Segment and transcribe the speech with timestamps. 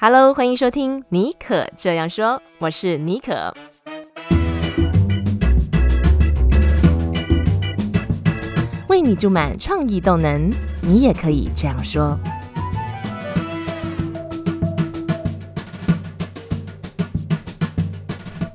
[0.00, 3.52] Hello，欢迎收听尼可这样说，我是尼可。
[8.88, 12.16] 为你注满创意动能，你也可以这样说。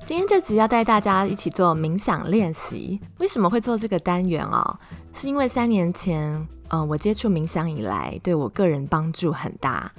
[0.06, 3.02] 今天这集要带大家一起做冥想练习。
[3.20, 4.80] 为什么会做这个单元哦？
[5.14, 9.92] 是因为三年前，嗯、我接触冥想以来，对我个人帮助很大。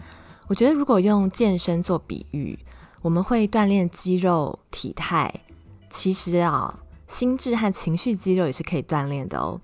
[0.46, 2.58] 我觉得，如果用健身做比喻，
[3.00, 5.32] 我们会锻炼肌肉体态，
[5.88, 9.60] 其实啊，心智和情绪肌肉也是可以锻炼的哦。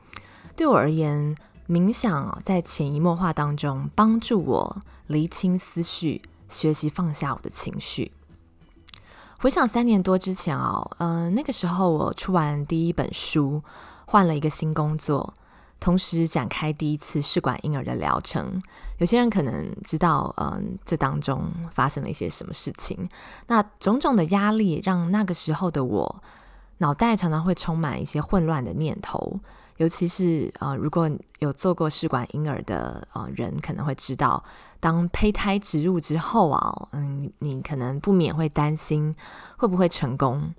[0.57, 1.37] 对我而言，
[1.69, 4.77] 冥想在潜移默化当中帮助我
[5.07, 8.13] 厘清思绪，学习放下我的情绪。
[9.39, 13.63] 回想三年多之前哦，嗯、那个时候我出完第一本书，
[14.07, 15.35] 换了一个新工作。
[15.81, 18.63] 同时展开第一次试管婴儿的疗程，
[18.99, 23.09] 有些人可能知道，嗯，这当中发生了一些什么事情。
[23.47, 26.23] 那种种的压力让那个时候的我
[26.79, 29.41] 脑袋常常会充满一些混乱的念头，
[29.79, 34.45] 尤其是呃，如果有做过试管婴儿的呃人，可能会知道，
[34.81, 39.17] 当胚胎植入之后啊，嗯，你可能不免会担心
[39.57, 40.55] 会不会成功。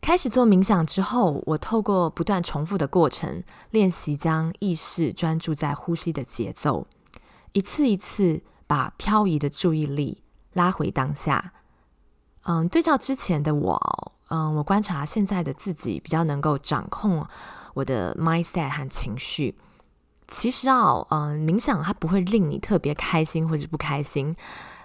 [0.00, 6.86] 开始做冥想之后，我透过不断重复的过程练习，将意识专注在呼吸的节奏，
[7.52, 10.22] 一次一次把漂移的注意力
[10.54, 11.52] 拉回当下。
[12.44, 17.26] 嗯，对照之前的我，嗯，我观察现在的自己比较能够掌控
[17.74, 19.58] 我的 mindset 和情绪。
[20.26, 24.34] 其实啊，嗯，冥想它不会令你特别开心或者不开心。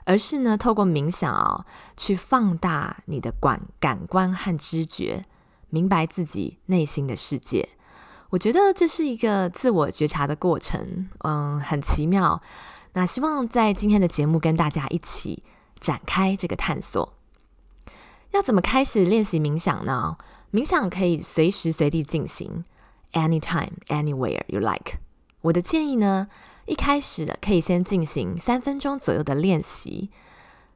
[0.05, 1.65] 而是呢，透过冥想哦，
[1.97, 5.25] 去放大你的感感官和知觉，
[5.69, 7.69] 明白自己内心的世界。
[8.29, 12.41] 我觉得这是一个自我觉察的过程，嗯，很奇妙。
[12.93, 15.43] 那希望在今天的节目跟大家一起
[15.79, 17.13] 展开这个探索。
[18.31, 20.17] 要怎么开始练习冥想呢？
[20.51, 22.63] 冥想可以随时随地进行
[23.13, 24.99] ，anytime, anywhere you like。
[25.41, 26.27] 我的建议呢，
[26.65, 30.09] 一开始可以先进行三分钟左右的练习，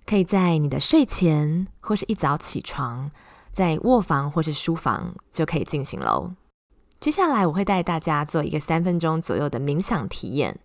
[0.06, 3.10] 可以在你的睡前或是一早起床，
[3.52, 6.34] 在卧房或是书房就可以进行喽。
[7.00, 10.60] 接下来我会带大家做一个三分钟左右的冥想体验，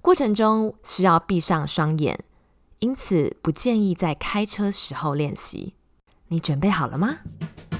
[0.00, 2.20] 过程中需要闭上双眼，
[2.78, 5.74] 因此不建议在开车时候练习。
[6.28, 7.16] 你准备好了吗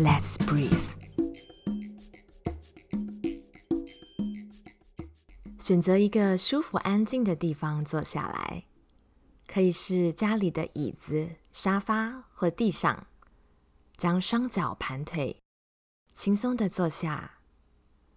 [0.00, 0.94] ？Let's breathe.
[5.62, 8.64] 选择一个舒服安静的地方坐下来，
[9.46, 13.06] 可以是家里的椅子、沙发或地上。
[13.96, 15.40] 将双脚盘腿，
[16.12, 17.38] 轻松地坐下，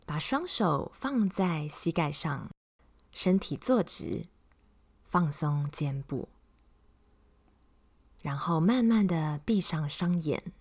[0.08, 2.50] 把双手放在膝盖上，
[3.12, 4.26] 身体坐直，
[5.04, 6.30] 放松肩部，
[8.24, 10.52] 然后慢慢地闭上双眼，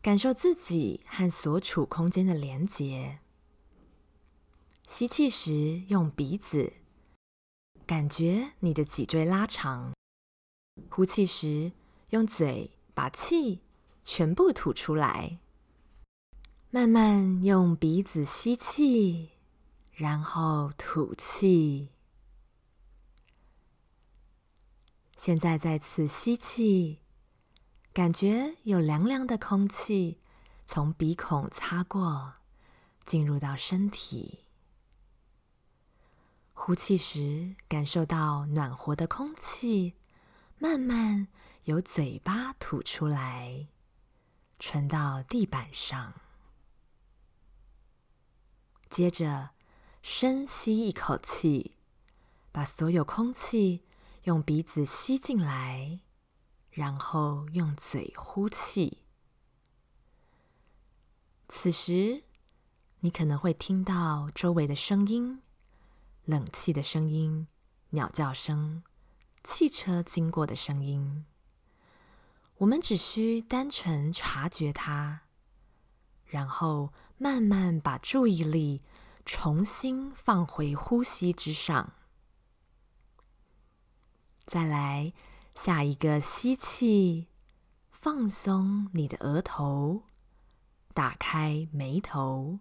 [0.00, 3.18] 感受自己和所处空间的连结。
[4.86, 6.74] 吸气时，用鼻子
[7.86, 9.92] 感觉你的脊椎拉长；
[10.90, 11.72] 呼气时，
[12.10, 13.62] 用嘴把气
[14.04, 15.38] 全部吐出来。
[16.70, 19.30] 慢慢用鼻子吸气，
[19.92, 21.88] 然后吐气。
[25.16, 27.00] 现在再次吸气，
[27.92, 30.18] 感觉有凉凉的空气
[30.66, 32.34] 从鼻孔擦过，
[33.06, 34.41] 进入到身体。
[36.64, 39.94] 呼气时，感受到暖和的空气
[40.58, 41.26] 慢慢
[41.64, 43.66] 由嘴巴吐出来，
[44.60, 46.14] 传到地板上。
[48.88, 49.50] 接着，
[50.02, 51.78] 深吸一口气，
[52.52, 53.82] 把所有空气
[54.22, 55.98] 用鼻子吸进来，
[56.70, 59.02] 然后用嘴呼气。
[61.48, 62.22] 此时，
[63.00, 65.42] 你可能会听到周围的声音。
[66.24, 67.48] 冷气的声音、
[67.90, 68.84] 鸟叫声、
[69.42, 71.26] 汽车经过的声音，
[72.58, 75.22] 我们只需单纯察觉它，
[76.24, 78.82] 然后慢慢把注意力
[79.24, 81.94] 重新放回呼吸之上。
[84.46, 85.12] 再来
[85.56, 87.26] 下一个吸气，
[87.90, 90.04] 放松你的额头，
[90.94, 92.60] 打开眉头、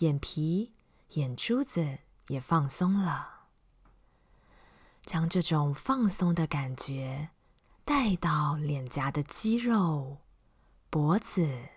[0.00, 0.74] 眼皮、
[1.12, 2.00] 眼珠子。
[2.28, 3.46] 也放松了，
[5.04, 7.30] 将这种放松的感觉
[7.84, 10.18] 带到脸颊的肌肉、
[10.90, 11.68] 脖子，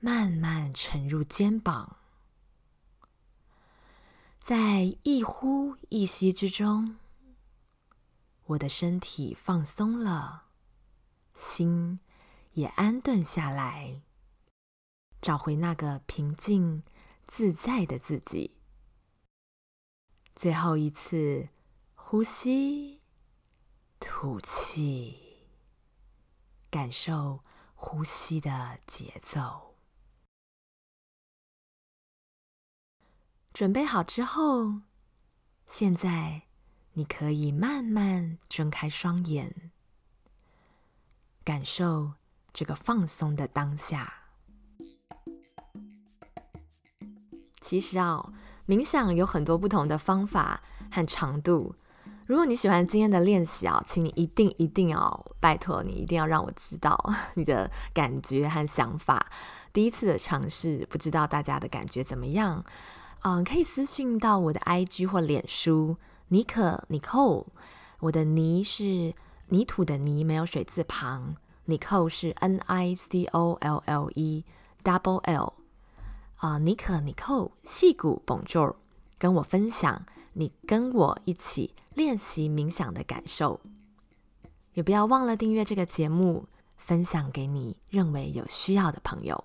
[0.00, 1.98] 慢慢沉入肩膀，
[4.40, 6.96] 在一呼一吸之中，
[8.46, 10.46] 我的身体放松了，
[11.34, 12.00] 心
[12.54, 14.02] 也安顿下来，
[15.22, 16.82] 找回那个平静
[17.28, 18.56] 自在的自己。
[20.34, 21.48] 最后一次
[21.94, 23.00] 呼吸，
[24.00, 25.46] 吐气，
[26.70, 27.44] 感受
[27.74, 29.76] 呼吸的节奏。
[33.52, 34.80] 准备好之后，
[35.68, 36.42] 现在
[36.94, 39.70] 你可以慢慢睁开双眼，
[41.44, 42.14] 感受
[42.52, 44.24] 这个放松的当下。
[47.60, 48.34] 其实啊，
[48.66, 51.74] 冥想有很多不同的方法和长度。
[52.26, 56.98] 如果你喜欢今天的练习啊，请你一定一定要拜托你，一定要让我知道
[57.36, 59.26] 你的感觉和想法。
[59.74, 62.64] 第一次的尝试，不知道大家的感觉怎么样？
[63.22, 65.96] 嗯，可以私信到我的 IG 或脸书，
[66.28, 67.44] 妮可 Nicole，
[68.00, 69.14] 我的泥是
[69.48, 74.44] 泥土的泥，没有水字旁，Nicole 是 N I C O L L E
[74.82, 75.52] double L，
[76.44, 78.74] 啊，妮可 Nicole，细骨 Bonjour，
[79.16, 80.04] 跟我分享
[80.34, 83.62] 你跟我一起练习冥想的感受，
[84.74, 86.44] 也不要忘了订阅这个节目，
[86.76, 89.42] 分享给你认为有需要的朋友。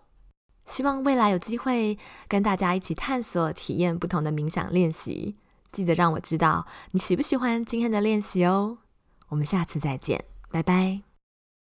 [0.66, 1.98] 希望未来有机会
[2.28, 5.38] 跟大家一起探索、体验不同的冥想练习。
[5.72, 8.80] 记得让我知道你喜不喜欢今天的练习哦。
[9.30, 11.09] 我们下次再见，拜拜。